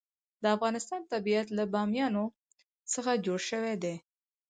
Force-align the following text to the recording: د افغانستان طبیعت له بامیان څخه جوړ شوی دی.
د 0.41 0.43
افغانستان 0.55 1.01
طبیعت 1.13 1.47
له 1.57 1.63
بامیان 1.73 2.15
څخه 2.93 3.11
جوړ 3.25 3.39
شوی 3.49 3.75
دی. 3.83 3.95